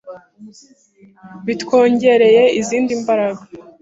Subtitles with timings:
[1.45, 3.43] bitwongereye izindi mberege